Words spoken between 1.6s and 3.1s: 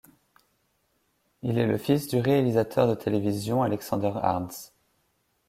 le fils du réalisateur de